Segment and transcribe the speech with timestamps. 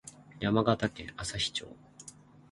[0.39, 1.67] 山形県朝日町